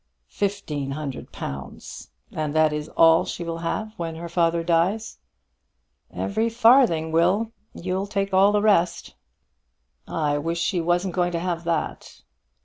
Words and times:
"Fifteen 0.31 0.89
hundred 0.89 1.31
pounds! 1.31 2.09
And 2.31 2.55
that 2.55 2.73
is 2.73 2.89
all 2.97 3.23
she 3.23 3.43
will 3.43 3.59
have 3.59 3.93
when 3.99 4.15
her 4.15 4.27
father 4.27 4.63
dies?" 4.63 5.19
"Every 6.11 6.49
farthing, 6.49 7.11
Will. 7.11 7.51
You'll 7.75 8.07
take 8.07 8.33
all 8.33 8.51
the 8.51 8.63
rest." 8.63 9.13
"I 10.07 10.39
wish 10.39 10.59
she 10.59 10.81
wasn't 10.81 11.13
going 11.13 11.33
to 11.33 11.39
have 11.39 11.65
that." 11.65 12.23